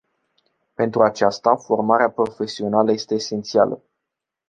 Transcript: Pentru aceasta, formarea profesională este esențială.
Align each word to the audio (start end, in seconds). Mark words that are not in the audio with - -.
Pentru 0.73 1.01
aceasta, 1.03 1.55
formarea 1.55 2.09
profesională 2.09 2.91
este 2.91 3.13
esențială. 3.13 3.83